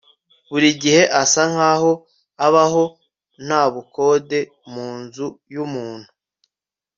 Buri 0.51 0.69
gihe 0.81 1.01
asa 1.21 1.41
nkaho 1.51 1.91
abaho 2.45 2.83
nta 3.45 3.61
bukode 3.73 4.39
mu 4.73 4.87
nzu 5.01 5.27
yumuntu 5.53 6.09